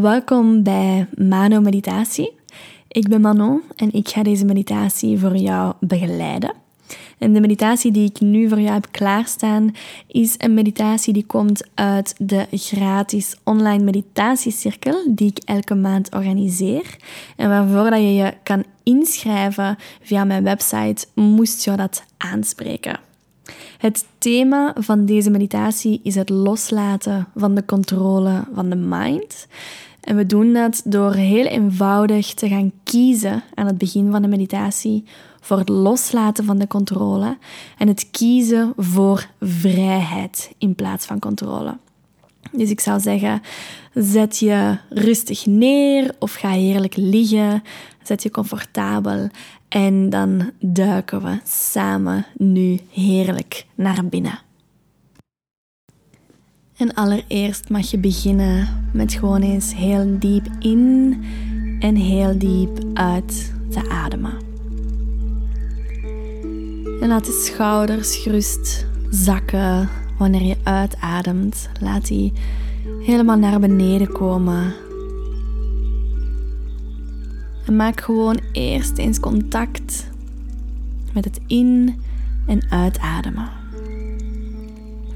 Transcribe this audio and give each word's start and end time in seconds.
Welkom 0.00 0.62
bij 0.62 1.06
Mano 1.16 1.60
Meditatie. 1.60 2.32
Ik 2.88 3.08
ben 3.08 3.20
Manon 3.20 3.62
en 3.76 3.92
ik 3.92 4.08
ga 4.08 4.22
deze 4.22 4.44
meditatie 4.44 5.18
voor 5.18 5.36
jou 5.36 5.74
begeleiden. 5.80 6.52
En 7.18 7.32
de 7.32 7.40
meditatie 7.40 7.92
die 7.92 8.08
ik 8.08 8.20
nu 8.20 8.48
voor 8.48 8.60
jou 8.60 8.72
heb 8.72 8.88
klaarstaan 8.90 9.74
is 10.06 10.34
een 10.38 10.54
meditatie 10.54 11.12
die 11.12 11.26
komt 11.26 11.68
uit 11.74 12.14
de 12.18 12.46
gratis 12.50 13.36
online 13.44 13.84
meditatiecirkel 13.84 15.14
die 15.14 15.28
ik 15.28 15.38
elke 15.44 15.74
maand 15.74 16.14
organiseer. 16.14 16.96
En 17.36 17.48
waarvoor 17.48 17.90
dat 17.90 18.00
je 18.00 18.14
je 18.14 18.34
kan 18.42 18.64
inschrijven 18.82 19.76
via 20.02 20.24
mijn 20.24 20.44
website, 20.44 21.06
moest 21.14 21.64
je 21.64 21.76
dat 21.76 22.04
aanspreken. 22.16 23.11
Het 23.78 24.04
thema 24.18 24.74
van 24.78 25.06
deze 25.06 25.30
meditatie 25.30 26.00
is 26.02 26.14
het 26.14 26.28
loslaten 26.28 27.28
van 27.36 27.54
de 27.54 27.64
controle 27.64 28.44
van 28.54 28.70
de 28.70 28.76
mind. 28.76 29.46
En 30.00 30.16
we 30.16 30.26
doen 30.26 30.52
dat 30.52 30.82
door 30.84 31.12
heel 31.12 31.46
eenvoudig 31.46 32.34
te 32.34 32.48
gaan 32.48 32.72
kiezen 32.84 33.42
aan 33.54 33.66
het 33.66 33.78
begin 33.78 34.10
van 34.10 34.22
de 34.22 34.28
meditatie 34.28 35.04
voor 35.40 35.58
het 35.58 35.68
loslaten 35.68 36.44
van 36.44 36.58
de 36.58 36.66
controle 36.66 37.38
en 37.78 37.88
het 37.88 38.10
kiezen 38.10 38.72
voor 38.76 39.26
vrijheid 39.40 40.52
in 40.58 40.74
plaats 40.74 41.06
van 41.06 41.18
controle. 41.18 41.76
Dus 42.52 42.70
ik 42.70 42.80
zou 42.80 43.00
zeggen, 43.00 43.40
zet 43.94 44.38
je 44.38 44.78
rustig 44.88 45.46
neer 45.46 46.14
of 46.18 46.34
ga 46.34 46.50
heerlijk 46.50 46.96
liggen, 46.96 47.62
zet 48.02 48.22
je 48.22 48.30
comfortabel 48.30 49.28
en 49.72 50.10
dan 50.10 50.50
duiken 50.60 51.22
we 51.22 51.38
samen 51.44 52.26
nu 52.36 52.80
heerlijk 52.90 53.66
naar 53.74 54.04
binnen. 54.04 54.38
En 56.76 56.94
allereerst 56.94 57.68
mag 57.68 57.90
je 57.90 57.98
beginnen 57.98 58.84
met 58.92 59.12
gewoon 59.12 59.42
eens 59.42 59.74
heel 59.74 60.18
diep 60.18 60.46
in 60.58 61.16
en 61.80 61.94
heel 61.94 62.38
diep 62.38 62.78
uit 62.94 63.52
te 63.70 63.88
ademen. 63.88 64.32
En 67.00 67.08
laat 67.08 67.24
de 67.24 67.44
schouders 67.44 68.16
gerust 68.16 68.86
zakken 69.10 69.88
wanneer 70.18 70.42
je 70.42 70.56
uitademt. 70.62 71.68
Laat 71.80 72.06
die 72.06 72.32
helemaal 73.02 73.38
naar 73.38 73.60
beneden 73.60 74.12
komen. 74.12 74.74
En 77.66 77.76
maak 77.76 78.00
gewoon 78.00 78.40
eerst 78.52 78.98
eens 78.98 79.20
contact 79.20 80.10
met 81.12 81.24
het 81.24 81.40
in- 81.46 81.94
en 82.46 82.62
uitademen. 82.70 83.48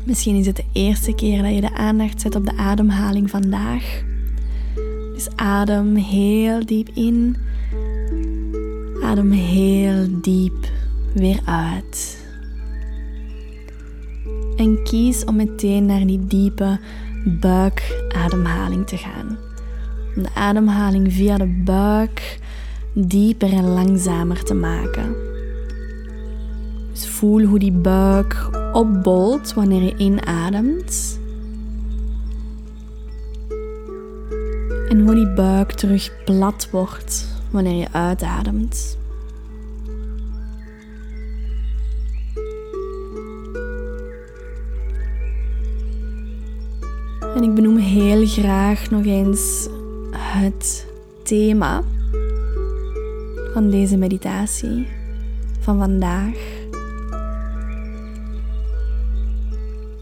Misschien 0.05 0.37
is 0.37 0.47
het 0.47 0.57
de 0.57 0.65
eerste 0.73 1.15
keer 1.15 1.43
dat 1.43 1.55
je 1.55 1.61
de 1.61 1.75
aandacht 1.75 2.21
zet 2.21 2.35
op 2.35 2.45
de 2.45 2.57
ademhaling 2.57 3.31
vandaag. 3.31 4.03
Dus 5.15 5.29
adem 5.37 5.95
heel 5.95 6.67
diep 6.67 6.89
in. 6.89 7.37
Adem 9.03 9.31
heel 9.31 10.21
diep 10.21 10.71
weer 11.15 11.41
uit. 11.45 12.25
En 14.57 14.83
kies 14.85 15.25
om 15.25 15.37
meteen 15.37 15.87
naar 15.87 16.07
die 16.07 16.27
diepe 16.27 16.79
buikademhaling 17.41 18.87
te 18.87 18.97
gaan. 18.97 19.39
De 20.17 20.29
ademhaling 20.35 21.13
via 21.13 21.37
de 21.37 21.47
buik 21.47 22.39
dieper 22.93 23.53
en 23.53 23.69
langzamer 23.69 24.45
te 24.45 24.55
maken. 24.55 25.15
Dus 26.93 27.09
voel 27.09 27.43
hoe 27.43 27.59
die 27.59 27.73
buik 27.73 28.49
opbolt 28.73 29.55
wanneer 29.55 29.83
je 29.83 29.97
inademt. 29.97 31.21
En 34.89 35.01
hoe 35.01 35.15
die 35.15 35.33
buik 35.33 35.73
terug 35.73 36.25
plat 36.25 36.69
wordt 36.71 37.27
wanneer 37.51 37.75
je 37.75 37.93
uitademt. 37.93 38.99
En 47.35 47.43
ik 47.43 47.55
benoem 47.55 47.77
heel 47.77 48.27
graag 48.27 48.91
nog 48.91 49.05
eens 49.05 49.69
het 50.33 50.87
thema 51.23 51.83
van 53.53 53.71
deze 53.71 53.97
meditatie 53.97 54.87
van 55.61 55.79
vandaag. 55.79 56.37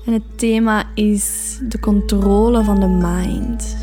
En 0.07 0.13
het 0.13 0.23
thema 0.35 0.85
is 0.95 1.59
de 1.69 1.81
controle 1.81 2.65
van 2.65 2.81
de 2.81 2.87
mind. 2.87 3.77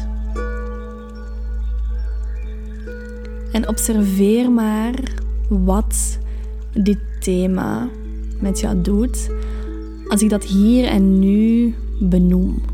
En 3.52 3.68
observeer 3.68 4.52
maar 4.52 4.94
wat 5.48 6.20
dit 6.74 7.00
thema 7.20 7.90
met 8.40 8.60
jou 8.60 8.82
doet 8.82 9.30
als 10.08 10.22
ik 10.22 10.30
dat 10.30 10.44
hier 10.44 10.88
en 10.88 11.20
nu 11.20 11.76
benoem. 12.00 12.71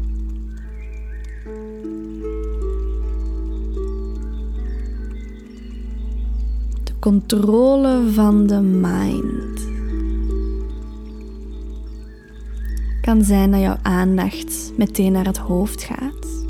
Controle 7.07 8.11
van 8.11 8.47
de 8.47 8.61
mind. 8.61 9.67
kan 13.01 13.23
zijn 13.23 13.51
dat 13.51 13.59
jouw 13.59 13.77
aandacht 13.81 14.71
meteen 14.77 15.11
naar 15.11 15.25
het 15.25 15.37
hoofd 15.37 15.83
gaat. 15.83 16.45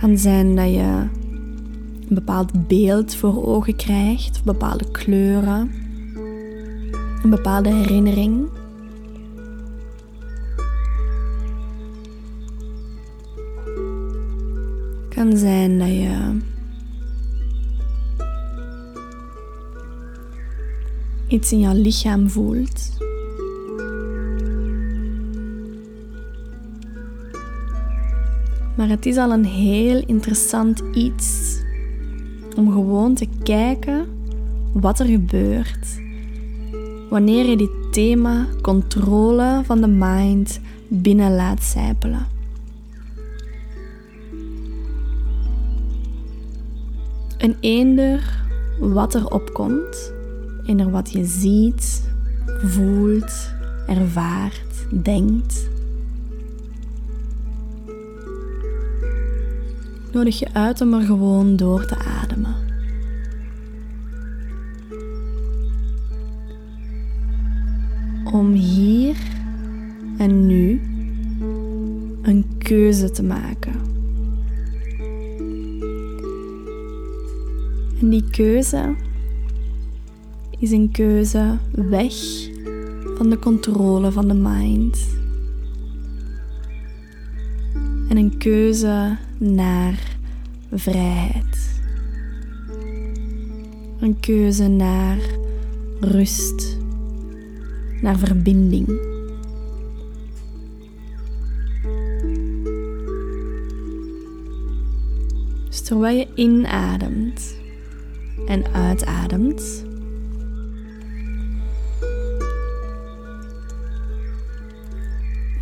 Kan 0.00 0.18
zijn 0.18 0.56
dat 0.56 0.70
je 0.70 1.06
een 2.08 2.14
bepaald 2.14 2.68
beeld 2.68 3.14
voor 3.14 3.46
ogen 3.46 3.76
krijgt, 3.76 4.44
bepaalde 4.44 4.90
kleuren, 4.90 5.70
een 7.22 7.30
bepaalde 7.30 7.74
herinnering. 7.74 8.48
Kan 15.08 15.36
zijn 15.36 15.78
dat 15.78 15.88
je 15.88 16.38
iets 21.30 21.52
in 21.52 21.60
jouw 21.60 21.74
lichaam 21.74 22.28
voelt. 22.30 22.98
Maar 28.76 28.88
het 28.88 29.06
is 29.06 29.16
al 29.16 29.32
een 29.32 29.44
heel 29.44 30.02
interessant 30.06 30.82
iets 30.94 31.58
om 32.56 32.72
gewoon 32.72 33.14
te 33.14 33.28
kijken 33.42 34.06
wat 34.72 34.98
er 34.98 35.06
gebeurt 35.06 36.00
wanneer 37.10 37.46
je 37.46 37.56
dit 37.56 37.92
thema 37.92 38.46
controle 38.62 39.60
van 39.64 39.80
de 39.80 39.86
mind 39.86 40.60
binnen 40.88 41.34
laat 41.34 41.62
zijpelen. 41.62 42.26
En 47.38 47.56
eender 47.60 48.44
wat 48.78 49.14
er 49.14 49.30
opkomt, 49.30 50.12
eender 50.70 50.90
wat 50.90 51.12
je 51.12 51.24
ziet, 51.24 52.10
voelt, 52.62 53.52
ervaart, 53.86 54.86
denkt, 55.02 55.68
nodig 60.12 60.38
je 60.38 60.52
uit 60.52 60.80
om 60.80 60.94
er 60.94 61.02
gewoon 61.02 61.56
door 61.56 61.86
te 61.86 61.96
ademen. 61.98 62.54
Om 68.32 68.52
hier 68.52 69.16
en 70.18 70.46
nu 70.46 70.80
een 72.22 72.44
keuze 72.58 73.10
te 73.10 73.22
maken. 73.22 73.74
En 78.00 78.08
die 78.08 78.30
keuze 78.30 78.94
is 80.60 80.70
een 80.70 80.90
keuze 80.90 81.58
weg 81.72 82.14
van 83.16 83.30
de 83.30 83.38
controle 83.38 84.12
van 84.12 84.28
de 84.28 84.34
mind. 84.34 85.06
En 88.08 88.16
een 88.16 88.38
keuze 88.38 89.16
naar 89.38 90.16
vrijheid. 90.72 91.80
Een 94.00 94.20
keuze 94.20 94.68
naar 94.68 95.18
rust, 96.00 96.78
naar 98.00 98.18
verbinding. 98.18 98.86
Dus 105.68 105.80
terwijl 105.80 106.18
je 106.18 106.26
inademt 106.34 107.54
en 108.46 108.72
uitademt, 108.72 109.88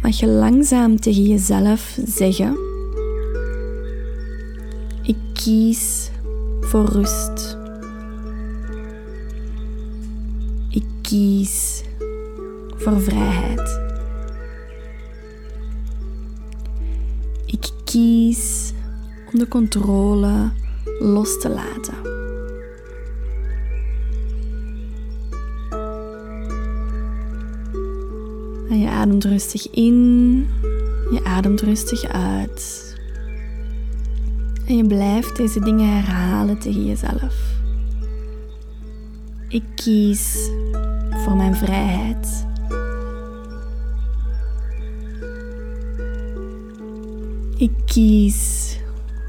mag 0.08 0.19
je 0.19 0.26
langzaam 0.26 1.00
tegen 1.00 1.22
jezelf 1.22 1.99
zeggen 2.05 2.69
kies 5.49 6.10
voor 6.60 6.84
rust. 6.84 7.56
Ik 10.70 10.84
kies 11.02 11.82
voor 12.76 13.00
vrijheid. 13.00 13.81
Ik 17.46 17.70
kies 17.84 18.72
om 19.32 19.38
de 19.38 19.49
controle 19.49 20.50
los 20.99 21.40
te 21.40 21.49
laten. 21.49 22.07
Ademt 29.08 29.25
rustig 29.25 29.70
in, 29.70 30.46
je 31.10 31.20
ademt 31.25 31.60
rustig 31.60 32.05
uit. 32.05 32.94
En 34.66 34.76
je 34.76 34.87
blijft 34.87 35.37
deze 35.37 35.60
dingen 35.60 36.02
herhalen 36.02 36.58
tegen 36.58 36.87
jezelf. 36.87 37.34
Ik 39.49 39.62
kies 39.75 40.50
voor 41.25 41.37
mijn 41.37 41.56
vrijheid. 41.56 42.46
Ik 47.56 47.72
kies 47.84 48.76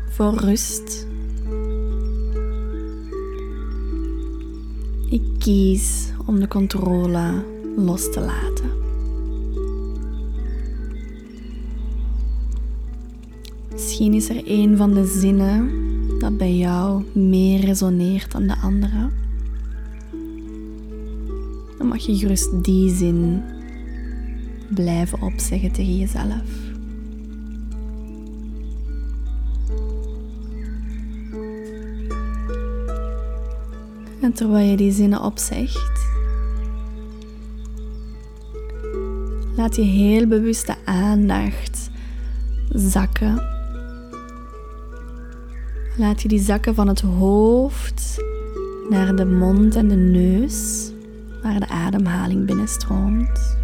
voor 0.10 0.34
rust. 0.34 1.08
Ik 5.10 5.22
kies 5.38 6.12
om 6.26 6.40
de 6.40 6.48
controle 6.48 7.44
los 7.76 8.12
te 8.12 8.20
laten. 8.20 8.79
Misschien 14.00 14.18
is 14.18 14.30
er 14.30 14.60
een 14.60 14.78
van 14.78 14.94
de 14.94 15.06
zinnen 15.06 15.72
dat 16.20 16.38
bij 16.38 16.56
jou 16.56 17.04
meer 17.14 17.60
resoneert 17.60 18.32
dan 18.32 18.48
de 18.48 18.56
andere. 18.58 19.10
Dan 21.78 21.88
mag 21.88 22.06
je 22.06 22.18
gerust 22.18 22.64
die 22.64 22.96
zin 22.96 23.42
blijven 24.70 25.22
opzeggen 25.22 25.72
tegen 25.72 25.98
jezelf. 25.98 26.44
En 34.22 34.34
terwijl 34.34 34.70
je 34.70 34.78
die 34.78 34.92
zinnen 34.92 35.22
opzegt, 35.22 36.08
laat 39.56 39.76
je 39.76 39.82
heel 39.82 40.28
bewust 40.28 40.68
de 40.68 40.76
aandacht 40.86 41.90
zakken. 42.70 43.59
Laat 46.00 46.22
je 46.22 46.28
die 46.28 46.40
zakken 46.40 46.76
van 46.76 46.88
het 46.88 47.02
hoofd 47.02 48.18
naar 48.90 49.16
de 49.16 49.26
mond 49.26 49.76
en 49.76 49.88
de 49.88 49.96
neus, 49.96 50.92
waar 51.44 51.60
de 51.60 51.68
ademhaling 51.68 52.46
binnenstroomt. 52.46 53.58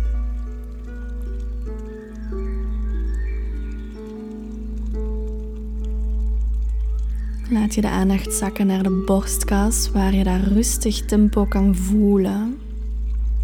Laat 7.50 7.76
je 7.76 7.82
de 7.82 7.90
aandacht 7.90 8.34
zakken 8.34 8.68
naar 8.68 8.84
de 8.84 9.04
borstkas, 9.06 9.92
waar 9.92 10.14
je 10.14 10.24
daar 10.24 10.44
rustig 10.44 11.06
tempo 11.06 11.46
kan 11.46 11.76
voelen 11.76 12.58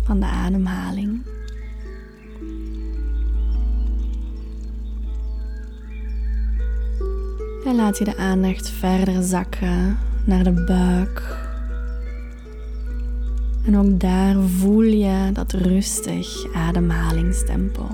van 0.04 0.20
de 0.20 0.26
ademhaling. 0.26 1.11
Laat 7.92 8.00
je 8.00 8.06
de 8.06 8.18
aandacht 8.18 8.70
verder 8.70 9.24
zakken 9.24 9.98
naar 10.26 10.44
de 10.44 10.64
buik. 10.66 11.38
En 13.66 13.78
ook 13.78 14.00
daar 14.00 14.36
voel 14.42 14.82
je 14.82 15.30
dat 15.34 15.52
rustig 15.52 16.54
ademhalingstempo. 16.54 17.88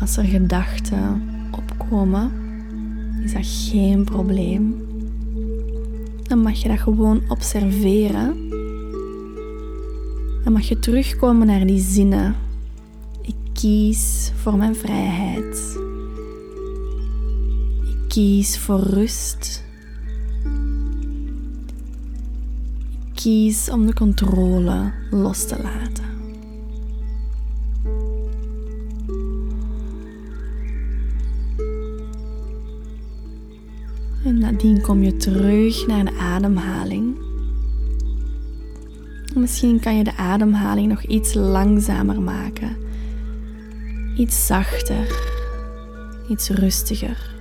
Als 0.00 0.16
er 0.16 0.24
gedachten 0.24 1.22
opkomen, 1.50 2.32
is 3.24 3.32
dat 3.32 3.46
geen 3.46 4.04
probleem. 4.04 4.86
Dan 6.22 6.38
mag 6.38 6.54
je 6.54 6.68
dat 6.68 6.80
gewoon 6.80 7.22
observeren. 7.28 8.48
Dan 10.44 10.52
mag 10.52 10.68
je 10.68 10.78
terugkomen 10.78 11.46
naar 11.46 11.66
die 11.66 11.80
zinnen. 11.80 12.48
Kies 13.60 14.32
voor 14.34 14.56
mijn 14.56 14.76
vrijheid. 14.76 15.78
Ik 17.82 18.08
kies 18.08 18.58
voor 18.58 18.80
rust. 18.80 19.64
Ik 23.06 23.14
kies 23.14 23.70
om 23.70 23.86
de 23.86 23.94
controle 23.94 24.92
los 25.10 25.46
te 25.46 25.56
laten. 25.62 26.04
En 34.24 34.38
nadien 34.38 34.80
kom 34.80 35.02
je 35.02 35.16
terug 35.16 35.86
naar 35.86 36.04
de 36.04 36.16
ademhaling. 36.18 37.16
Misschien 39.34 39.80
kan 39.80 39.96
je 39.96 40.04
de 40.04 40.16
ademhaling 40.16 40.88
nog 40.88 41.02
iets 41.02 41.34
langzamer 41.34 42.20
maken. 42.20 42.88
Iets 44.16 44.46
zachter. 44.46 45.28
Iets 46.28 46.48
rustiger. 46.48 47.38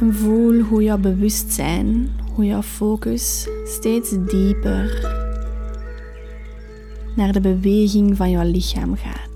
En 0.00 0.14
voel 0.14 0.60
hoe 0.60 0.82
jouw 0.82 0.98
bewustzijn, 0.98 2.10
hoe 2.34 2.44
jouw 2.44 2.62
focus 2.62 3.48
steeds 3.64 4.10
dieper 4.10 5.22
naar 7.16 7.32
de 7.32 7.40
beweging 7.40 8.16
van 8.16 8.30
jouw 8.30 8.50
lichaam 8.50 8.96
gaat. 8.96 9.33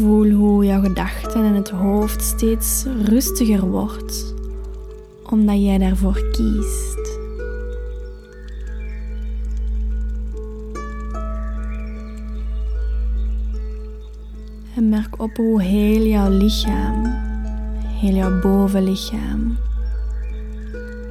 Voel 0.00 0.30
hoe 0.30 0.64
jouw 0.64 0.80
gedachten 0.80 1.44
en 1.44 1.54
het 1.54 1.70
hoofd 1.70 2.22
steeds 2.22 2.84
rustiger 3.04 3.60
wordt, 3.66 4.34
omdat 5.22 5.62
jij 5.62 5.78
daarvoor 5.78 6.30
kiest. 6.30 7.18
En 14.76 14.88
merk 14.88 15.20
op 15.20 15.36
hoe 15.36 15.62
heel 15.62 16.02
jouw 16.06 16.30
lichaam, 16.30 17.04
heel 17.84 18.14
jouw 18.14 18.40
bovenlichaam, 18.40 19.56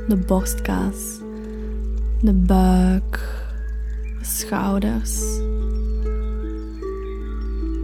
de 0.08 0.24
borstkas, 0.28 1.20
de 2.22 2.34
buik, 2.34 3.20
de 4.20 4.26
schouders. 4.26 5.40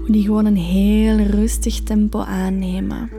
Hoe 0.05 0.13
die 0.13 0.23
gewoon 0.23 0.45
een 0.45 0.55
heel 0.55 1.17
rustig 1.17 1.83
tempo 1.83 2.19
aannemen. 2.19 3.09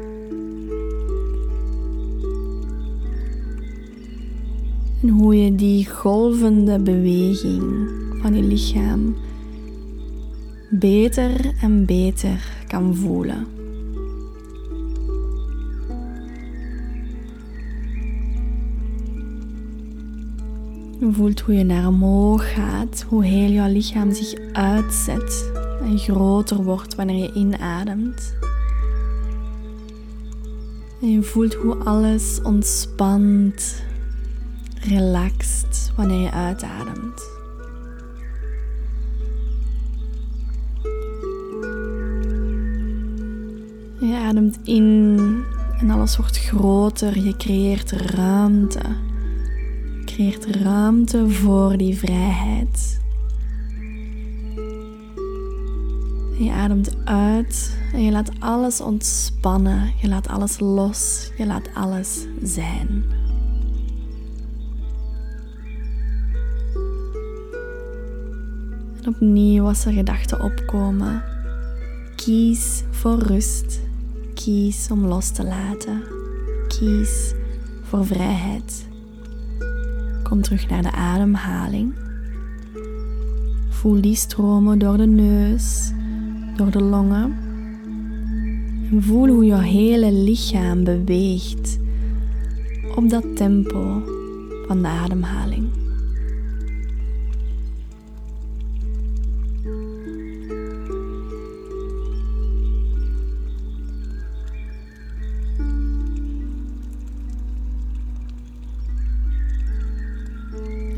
En 5.02 5.08
hoe 5.08 5.36
je 5.36 5.54
die 5.54 5.88
golvende 5.88 6.78
beweging 6.78 7.88
van 8.22 8.34
je 8.34 8.42
lichaam 8.42 9.16
beter 10.70 11.54
en 11.60 11.84
beter 11.84 12.64
kan 12.66 12.94
voelen. 12.94 13.46
Je 21.00 21.12
voelt 21.12 21.40
hoe 21.40 21.54
je 21.54 21.64
naar 21.64 21.88
omhoog 21.88 22.52
gaat, 22.52 23.04
hoe 23.08 23.24
heel 23.24 23.50
jouw 23.50 23.72
lichaam 23.72 24.12
zich 24.12 24.34
uitzet 24.52 25.55
en 25.80 25.98
groter 25.98 26.62
wordt 26.62 26.94
wanneer 26.94 27.22
je 27.22 27.32
inademt. 27.32 28.34
En 31.00 31.10
je 31.10 31.22
voelt 31.22 31.54
hoe 31.54 31.74
alles 31.74 32.40
ontspant, 32.42 33.82
relaxt 34.80 35.92
wanneer 35.96 36.20
je 36.20 36.30
uitademt. 36.30 37.34
Je 44.00 44.16
ademt 44.16 44.58
in 44.64 45.18
en 45.78 45.90
alles 45.90 46.16
wordt 46.16 46.38
groter. 46.38 47.18
Je 47.18 47.36
creëert 47.36 47.92
ruimte 47.92 49.04
creëert 50.16 50.46
ruimte 50.46 51.28
voor 51.28 51.76
die 51.76 51.98
vrijheid. 51.98 53.00
Je 56.38 56.52
ademt 56.52 56.96
uit 57.04 57.78
en 57.92 58.02
je 58.02 58.10
laat 58.10 58.30
alles 58.38 58.80
ontspannen. 58.80 59.92
Je 60.00 60.08
laat 60.08 60.28
alles 60.28 60.60
los. 60.60 61.30
Je 61.36 61.46
laat 61.46 61.68
alles 61.74 62.26
zijn. 62.42 63.04
En 69.02 69.08
opnieuw 69.08 69.66
als 69.66 69.84
er 69.84 69.92
gedachten 69.92 70.42
opkomen, 70.42 71.22
kies 72.16 72.82
voor 72.90 73.18
rust. 73.18 73.80
Kies 74.34 74.90
om 74.90 75.06
los 75.06 75.30
te 75.30 75.44
laten. 75.44 76.02
Kies 76.68 77.34
voor 77.82 78.06
vrijheid. 78.06 78.86
Kom 80.22 80.42
terug 80.42 80.68
naar 80.68 80.82
de 80.82 80.92
ademhaling. 80.92 81.94
Voel 83.68 84.00
die 84.00 84.16
stromen 84.16 84.78
door 84.78 84.96
de 84.96 85.06
neus, 85.06 85.92
door 86.56 86.70
de 86.70 86.82
longen. 86.82 87.36
En 88.90 89.02
voel 89.02 89.28
hoe 89.28 89.44
je 89.44 89.56
hele 89.56 90.12
lichaam 90.12 90.84
beweegt 90.84 91.78
op 92.94 93.08
dat 93.08 93.36
tempo 93.36 94.02
van 94.66 94.82
de 94.82 94.88
ademhaling. 94.88 95.68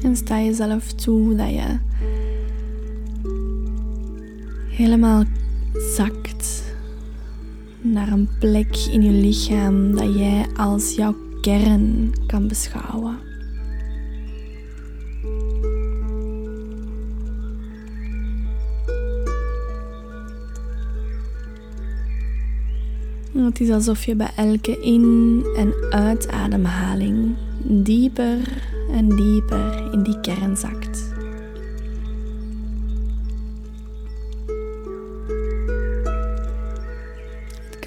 En 0.02 0.16
sta 0.16 0.40
jezelf 0.40 0.92
toe 0.92 1.36
dat 1.36 1.50
je 1.50 1.78
helemaal 4.68 5.24
zakt 5.78 6.64
naar 7.80 8.08
een 8.12 8.28
plek 8.38 8.76
in 8.76 9.02
je 9.02 9.10
lichaam 9.10 9.96
dat 9.96 10.14
jij 10.14 10.46
als 10.56 10.94
jouw 10.94 11.14
kern 11.40 12.12
kan 12.26 12.48
beschouwen. 12.48 13.18
Het 23.32 23.60
is 23.60 23.70
alsof 23.70 24.04
je 24.04 24.16
bij 24.16 24.30
elke 24.36 24.80
in- 24.80 25.46
en 25.56 25.74
uitademhaling 25.90 27.36
dieper 27.62 28.62
en 28.90 29.08
dieper 29.08 29.92
in 29.92 30.02
die 30.02 30.20
kern 30.20 30.56
zakt. 30.56 31.17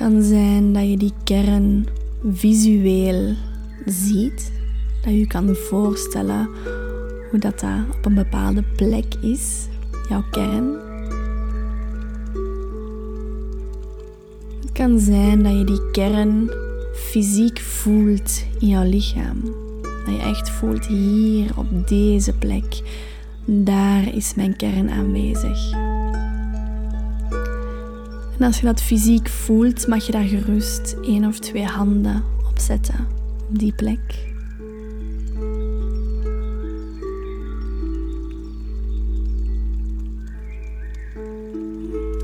Kan 0.01 0.21
zijn 0.21 0.73
dat 0.73 0.89
je 0.89 0.97
die 0.97 1.13
kern 1.23 1.87
visueel 2.33 3.35
ziet, 3.85 4.51
dat 5.01 5.13
je 5.13 5.27
kan 5.27 5.55
voorstellen 5.55 6.49
hoe 7.29 7.39
dat, 7.39 7.59
dat 7.59 7.95
op 7.97 8.05
een 8.05 8.13
bepaalde 8.13 8.63
plek 8.75 9.05
is, 9.21 9.67
jouw 10.09 10.23
kern. 10.31 10.73
Het 14.61 14.71
kan 14.71 14.99
zijn 14.99 15.43
dat 15.43 15.57
je 15.57 15.63
die 15.63 15.91
kern 15.91 16.51
fysiek 16.93 17.59
voelt 17.59 18.43
in 18.59 18.67
jouw 18.67 18.89
lichaam. 18.89 19.41
Dat 19.81 20.15
je 20.15 20.21
echt 20.21 20.49
voelt 20.49 20.85
hier 20.85 21.51
op 21.57 21.87
deze 21.87 22.33
plek, 22.33 22.81
daar 23.45 24.15
is 24.15 24.35
mijn 24.35 24.55
kern 24.55 24.89
aanwezig. 24.89 25.90
En 28.41 28.47
als 28.47 28.59
je 28.59 28.65
dat 28.65 28.81
fysiek 28.81 29.29
voelt, 29.29 29.87
mag 29.87 30.05
je 30.05 30.11
daar 30.11 30.23
gerust 30.23 30.97
één 31.01 31.25
of 31.25 31.39
twee 31.39 31.65
handen 31.65 32.23
op 32.49 32.59
zetten, 32.59 33.07
op 33.49 33.59
die 33.59 33.73
plek. 33.73 33.99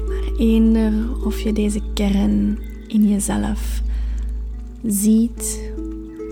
Maar 0.08 0.38
eender 0.38 0.94
of 1.26 1.40
je 1.40 1.54
deze 1.54 1.82
kern 1.94 2.60
in 2.88 3.08
jezelf 3.08 3.82
ziet 4.86 5.72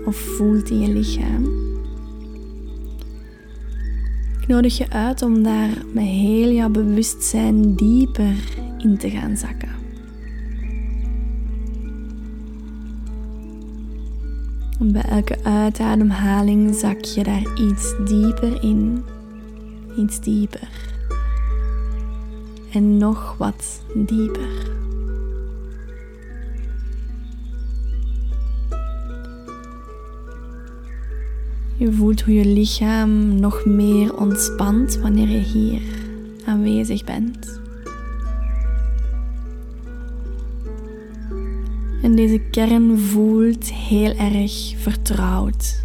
of 0.04 0.16
voelt 0.16 0.70
in 0.70 0.80
je 0.80 0.92
lichaam. 0.92 1.44
Ik 4.40 4.46
nodig 4.46 4.78
je 4.78 4.90
uit 4.90 5.22
om 5.22 5.42
daar 5.42 5.70
met 5.92 6.04
heel 6.04 6.50
jouw 6.50 6.70
bewustzijn 6.70 7.74
dieper 7.74 8.36
in 8.78 8.98
te 8.98 9.10
gaan 9.10 9.36
zakken. 9.36 9.65
Bij 14.78 15.02
elke 15.02 15.38
uitademhaling 15.42 16.74
zak 16.74 17.04
je 17.04 17.22
daar 17.22 17.58
iets 17.60 17.94
dieper 18.04 18.62
in, 18.62 19.04
iets 19.96 20.20
dieper 20.20 20.68
en 22.72 22.96
nog 22.96 23.34
wat 23.38 23.82
dieper. 23.94 24.74
Je 31.76 31.92
voelt 31.92 32.22
hoe 32.22 32.34
je 32.34 32.46
lichaam 32.46 33.40
nog 33.40 33.64
meer 33.64 34.16
ontspant 34.16 34.98
wanneer 34.98 35.28
je 35.28 35.38
hier 35.38 35.82
aanwezig 36.46 37.04
bent. 37.04 37.60
En 42.06 42.16
deze 42.16 42.38
kern 42.50 42.98
voelt 42.98 43.72
heel 43.72 44.14
erg 44.14 44.74
vertrouwd. 44.76 45.84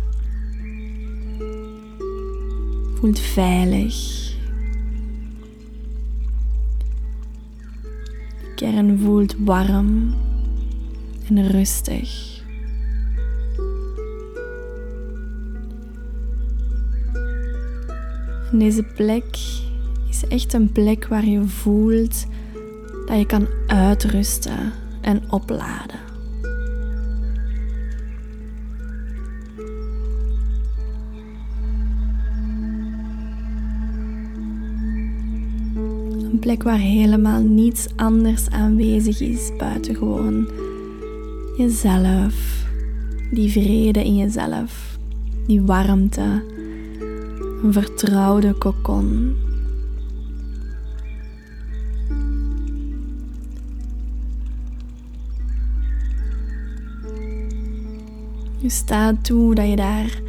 Voelt 2.96 3.20
veilig. 3.20 3.96
De 8.42 8.52
kern 8.56 9.00
voelt 9.00 9.36
warm 9.40 10.14
en 11.30 11.48
rustig. 11.48 12.42
En 18.52 18.60
deze 18.60 18.84
plek 18.84 19.38
is 20.10 20.28
echt 20.28 20.54
een 20.54 20.72
plek 20.72 21.08
waar 21.08 21.26
je 21.26 21.44
voelt 21.44 22.26
dat 23.06 23.18
je 23.18 23.26
kan 23.26 23.48
uitrusten 23.68 24.72
en 25.02 25.22
opladen. 25.30 26.11
Plek 36.42 36.64
waar 36.64 36.78
helemaal 36.78 37.42
niets 37.42 37.88
anders 37.96 38.50
aanwezig 38.50 39.20
is 39.20 39.52
buiten 39.58 39.96
gewoon 39.96 40.50
jezelf, 41.58 42.66
die 43.32 43.52
vrede 43.52 44.04
in 44.04 44.18
jezelf, 44.18 44.98
die 45.48 45.62
warmte 45.62 46.44
een 47.64 47.74
vertrouwde 47.74 48.54
kokon. 48.54 49.36
Je 58.58 58.70
staat 58.70 59.26
toe 59.26 59.56
dat 59.56 59.70
je 59.70 59.76
daar 59.76 60.22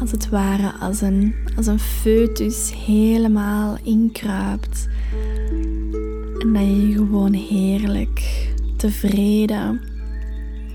als 0.00 0.10
het 0.10 0.28
ware 0.28 0.72
als 0.80 1.00
een, 1.00 1.34
als 1.56 1.66
een 1.66 1.78
foetus 1.78 2.72
helemaal 2.86 3.78
inkruipt. 3.82 4.88
En 6.44 6.52
dat 6.52 6.62
je 6.62 6.88
je 6.88 6.94
gewoon 6.94 7.32
heerlijk, 7.32 8.48
tevreden 8.76 9.80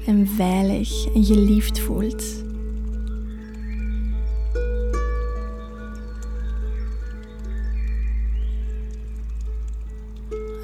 en 0.06 0.28
veilig 0.28 1.14
en 1.14 1.24
geliefd 1.24 1.80
voelt. 1.80 2.44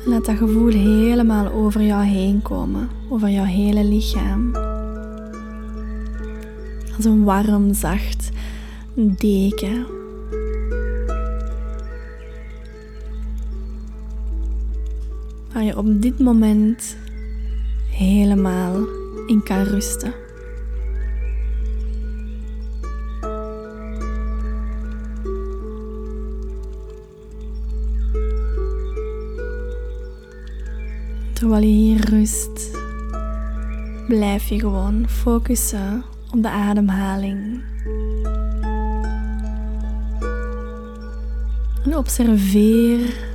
Laat 0.05 0.25
dat 0.25 0.37
gevoel 0.37 0.71
helemaal 0.71 1.51
over 1.51 1.81
jou 1.81 2.03
heen 2.03 2.41
komen, 2.41 2.89
over 3.09 3.29
jouw 3.29 3.43
hele 3.43 3.83
lichaam. 3.83 4.55
Als 6.95 7.05
een 7.05 7.23
warm, 7.23 7.73
zacht 7.73 8.29
deken. 8.95 9.85
Waar 15.55 15.63
je 15.63 15.77
op 15.77 16.01
dit 16.01 16.19
moment 16.19 16.97
helemaal 17.89 18.75
in 19.27 19.43
kan 19.43 19.63
rusten. 19.63 20.13
Terwijl 31.33 31.61
je 31.61 31.67
hier 31.67 32.09
rust, 32.09 32.77
blijf 34.07 34.47
je 34.47 34.59
gewoon 34.59 35.09
focussen 35.09 36.03
op 36.31 36.41
de 36.41 36.49
ademhaling. 36.49 37.61
En 41.83 41.97
observeer 41.97 43.33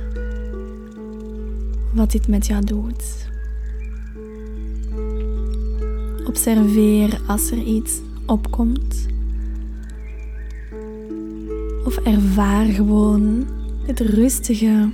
wat 1.93 2.11
dit 2.11 2.27
met 2.27 2.45
jou 2.45 2.65
doet. 2.65 3.29
Observeer 6.25 7.21
als 7.27 7.51
er 7.51 7.63
iets 7.63 7.99
opkomt. 8.25 9.05
Of 11.85 11.97
ervaar 11.97 12.65
gewoon 12.65 13.47
het 13.85 13.99
rustige, 13.99 14.89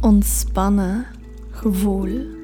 ontspannen 0.00 1.06
gevoel. 1.50 2.34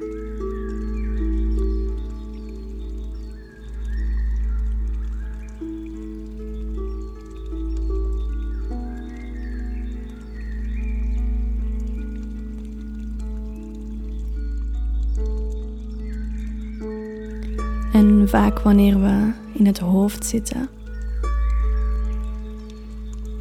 Wanneer 18.63 18.99
we 18.99 19.31
in 19.53 19.65
het 19.65 19.79
hoofd 19.79 20.25
zitten, 20.25 20.69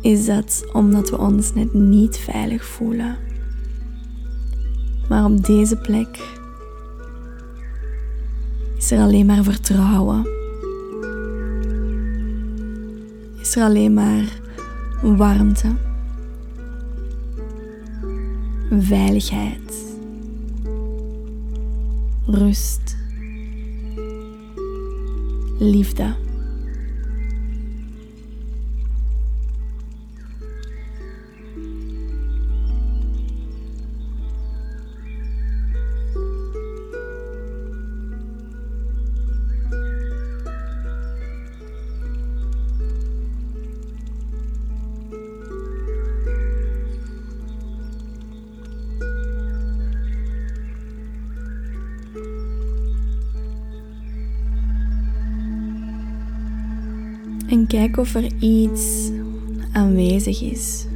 is 0.00 0.26
dat 0.26 0.64
omdat 0.72 1.10
we 1.10 1.18
ons 1.18 1.54
net 1.54 1.74
niet 1.74 2.16
veilig 2.16 2.64
voelen. 2.64 3.16
Maar 5.08 5.24
op 5.24 5.44
deze 5.44 5.76
plek 5.76 6.38
is 8.76 8.90
er 8.90 9.00
alleen 9.00 9.26
maar 9.26 9.42
vertrouwen. 9.42 10.26
Is 13.40 13.56
er 13.56 13.62
alleen 13.62 13.94
maar 13.94 14.40
warmte, 15.02 15.68
veiligheid, 18.70 19.96
rust 22.26 23.00
liefde. 25.62 26.21
En 57.52 57.66
kijk 57.66 57.96
of 57.96 58.14
er 58.14 58.32
iets 58.38 59.10
aanwezig 59.72 60.42
is. 60.42 60.86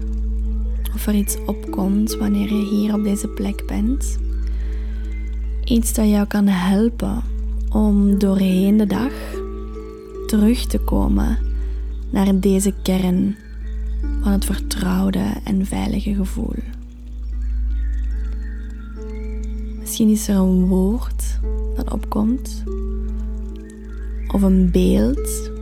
Of 0.94 1.06
er 1.06 1.14
iets 1.14 1.36
opkomt 1.46 2.14
wanneer 2.14 2.54
je 2.54 2.64
hier 2.64 2.94
op 2.94 3.04
deze 3.04 3.28
plek 3.28 3.66
bent. 3.66 4.18
Iets 5.64 5.94
dat 5.94 6.08
jou 6.08 6.26
kan 6.26 6.46
helpen 6.46 7.22
om 7.70 8.18
doorheen 8.18 8.76
de 8.76 8.86
dag 8.86 9.12
terug 10.26 10.66
te 10.66 10.78
komen 10.78 11.38
naar 12.10 12.40
deze 12.40 12.74
kern 12.82 13.36
van 14.22 14.32
het 14.32 14.44
vertrouwde 14.44 15.24
en 15.44 15.66
veilige 15.66 16.14
gevoel. 16.14 16.54
Misschien 19.80 20.08
is 20.08 20.28
er 20.28 20.36
een 20.36 20.66
woord 20.66 21.38
dat 21.76 21.92
opkomt, 21.92 22.62
of 24.32 24.42
een 24.42 24.70
beeld 24.70 25.54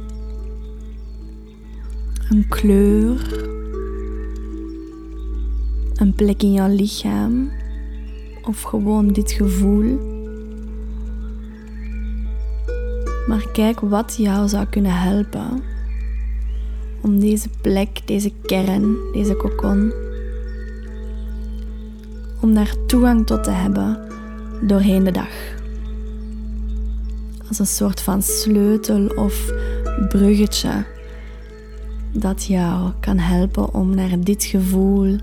een 2.30 2.48
kleur, 2.48 3.42
een 5.94 6.12
plek 6.16 6.42
in 6.42 6.52
jouw 6.52 6.68
lichaam 6.68 7.50
of 8.42 8.62
gewoon 8.62 9.12
dit 9.12 9.32
gevoel. 9.32 10.12
Maar 13.26 13.48
kijk 13.52 13.80
wat 13.80 14.14
jou 14.18 14.48
zou 14.48 14.66
kunnen 14.66 15.00
helpen 15.00 15.62
om 17.00 17.20
deze 17.20 17.48
plek, 17.60 18.06
deze 18.06 18.32
kern, 18.42 18.96
deze 19.12 19.34
kokon, 19.34 19.92
om 22.40 22.54
daar 22.54 22.74
toegang 22.86 23.26
tot 23.26 23.44
te 23.44 23.50
hebben 23.50 24.08
doorheen 24.62 25.04
de 25.04 25.10
dag. 25.10 25.32
Als 27.48 27.58
een 27.58 27.66
soort 27.66 28.00
van 28.00 28.22
sleutel 28.22 29.06
of 29.06 29.52
bruggetje 30.08 30.84
dat 32.14 32.44
jou 32.44 32.92
kan 33.00 33.18
helpen 33.18 33.74
om 33.74 33.94
naar 33.94 34.20
dit 34.20 34.44
gevoel, 34.44 35.16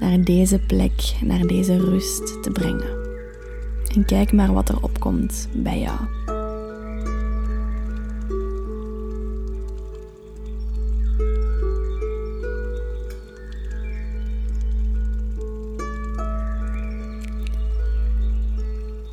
naar 0.00 0.24
deze 0.24 0.58
plek, 0.58 1.16
naar 1.20 1.46
deze 1.46 1.76
rust 1.76 2.42
te 2.42 2.50
brengen. 2.50 3.00
En 3.94 4.04
kijk 4.04 4.32
maar 4.32 4.52
wat 4.52 4.68
er 4.68 4.82
opkomt 4.82 5.48
bij 5.52 5.80
jou. 5.80 5.98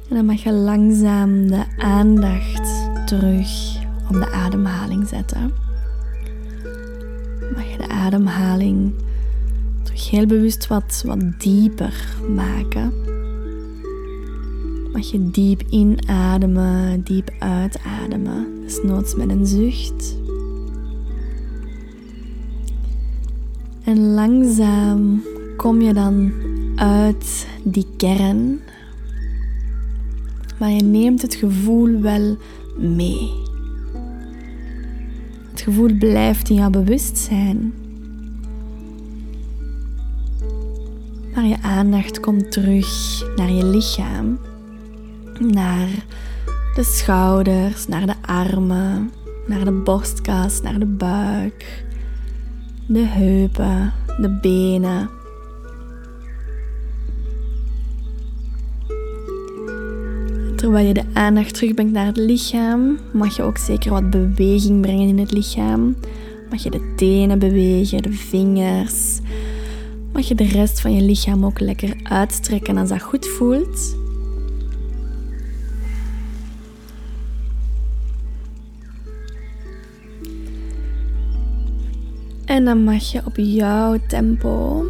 En 0.09 0.15
dan 0.15 0.25
mag 0.25 0.43
je 0.43 0.51
langzaam 0.51 1.47
de 1.47 1.65
aandacht 1.77 2.89
terug 3.05 3.77
op 4.07 4.13
de 4.13 4.31
ademhaling 4.31 5.07
zetten 5.07 5.68
ademhaling 8.09 8.93
heel 10.09 10.25
bewust 10.25 10.67
wat, 10.67 11.03
wat 11.05 11.19
dieper 11.37 12.15
maken. 12.35 12.93
Mag 14.93 15.11
je 15.11 15.29
diep 15.31 15.63
inademen, 15.69 17.01
diep 17.03 17.31
uitademen, 17.39 18.47
desnoods 18.61 19.15
met 19.15 19.29
een 19.29 19.45
zucht. 19.45 20.17
En 23.83 24.13
langzaam 24.13 25.23
kom 25.57 25.81
je 25.81 25.93
dan 25.93 26.31
uit 26.75 27.47
die 27.63 27.87
kern, 27.97 28.59
maar 30.59 30.69
je 30.69 30.83
neemt 30.83 31.21
het 31.21 31.35
gevoel 31.35 32.01
wel 32.01 32.37
mee. 32.77 33.31
Het 35.51 35.61
gevoel 35.61 35.97
blijft 35.97 36.49
in 36.49 36.55
jouw 36.55 36.69
bewustzijn. 36.69 37.78
Maar 41.39 41.47
je 41.47 41.61
aandacht 41.61 42.19
komt 42.19 42.51
terug 42.51 43.21
naar 43.35 43.51
je 43.51 43.65
lichaam, 43.65 44.39
naar 45.39 45.87
de 46.75 46.83
schouders, 46.83 47.87
naar 47.87 48.05
de 48.05 48.13
armen, 48.21 49.11
naar 49.47 49.65
de 49.65 49.71
borstkas, 49.71 50.61
naar 50.61 50.79
de 50.79 50.85
buik, 50.85 51.85
de 52.85 53.05
heupen, 53.05 53.93
de 54.21 54.37
benen. 54.41 55.09
Terwijl 60.55 60.87
je 60.87 60.93
de 60.93 61.05
aandacht 61.13 61.53
terugbrengt 61.53 61.93
naar 61.93 62.05
het 62.05 62.17
lichaam, 62.17 62.97
mag 63.13 63.35
je 63.35 63.43
ook 63.43 63.57
zeker 63.57 63.91
wat 63.91 64.09
beweging 64.09 64.81
brengen 64.81 65.07
in 65.07 65.19
het 65.19 65.31
lichaam. 65.31 65.95
Mag 66.49 66.63
je 66.63 66.69
de 66.69 66.93
tenen 66.95 67.39
bewegen, 67.39 68.01
de 68.01 68.13
vingers. 68.13 69.19
Mag 70.19 70.27
je 70.27 70.35
de 70.35 70.47
rest 70.47 70.81
van 70.81 70.93
je 70.93 71.01
lichaam 71.01 71.45
ook 71.45 71.59
lekker 71.59 71.95
uitstrekken 72.03 72.77
als 72.77 72.89
dat 72.89 73.01
goed 73.01 73.27
voelt. 73.27 73.95
En 82.45 82.65
dan 82.65 82.83
mag 82.83 83.11
je 83.11 83.21
op 83.25 83.35
jouw 83.35 83.97
tempo 84.07 84.85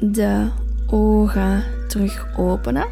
de 0.00 0.48
ogen 0.86 1.64
terug 1.88 2.26
openen 2.36 2.86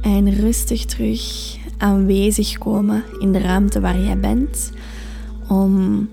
en 0.00 0.34
rustig 0.34 0.84
terug 0.84 1.56
aanwezig 1.78 2.58
komen 2.58 3.04
in 3.18 3.32
de 3.32 3.38
ruimte 3.38 3.80
waar 3.80 4.00
jij 4.00 4.18
bent. 4.18 4.72
Om 5.48 6.08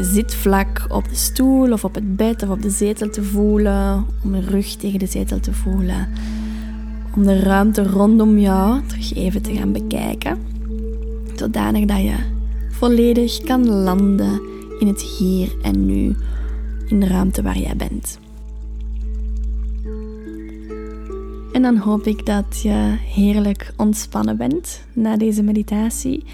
zitvlak 0.00 0.84
op 0.88 1.08
de 1.08 1.14
stoel 1.14 1.72
of 1.72 1.84
op 1.84 1.94
het 1.94 2.16
bed 2.16 2.42
of 2.42 2.48
op 2.48 2.62
de 2.62 2.70
zetel 2.70 3.10
te 3.10 3.22
voelen. 3.22 4.06
Om 4.24 4.34
je 4.34 4.40
rug 4.40 4.76
tegen 4.76 4.98
de 4.98 5.06
zetel 5.06 5.40
te 5.40 5.52
voelen. 5.52 6.08
om 7.16 7.22
de 7.22 7.40
ruimte 7.40 7.82
rondom 7.82 8.38
jou 8.38 8.80
terug 8.86 9.14
even 9.14 9.42
te 9.42 9.54
gaan 9.54 9.72
bekijken. 9.72 10.38
Zodanig 11.34 11.84
dat 11.84 12.00
je 12.00 12.16
volledig 12.70 13.38
kan 13.38 13.68
landen 13.68 14.40
in 14.78 14.86
het 14.86 15.02
hier 15.02 15.54
en 15.62 15.86
nu, 15.86 16.16
in 16.86 17.00
de 17.00 17.06
ruimte 17.06 17.42
waar 17.42 17.58
jij 17.58 17.76
bent. 17.76 18.18
En 21.52 21.62
dan 21.62 21.76
hoop 21.76 22.06
ik 22.06 22.26
dat 22.26 22.60
je 22.62 22.96
heerlijk 23.14 23.72
ontspannen 23.76 24.36
bent 24.36 24.84
na 24.92 25.16
deze 25.16 25.42
meditatie. 25.42 26.24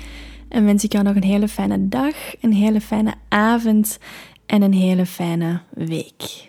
En 0.49 0.65
wens 0.65 0.85
ik 0.85 0.93
jou 0.93 1.05
nog 1.05 1.15
een 1.15 1.23
hele 1.23 1.49
fijne 1.49 1.89
dag, 1.89 2.15
een 2.41 2.53
hele 2.53 2.81
fijne 2.81 3.15
avond 3.29 3.99
en 4.47 4.63
een 4.63 4.73
hele 4.73 5.07
fijne 5.07 5.61
week. 5.71 6.48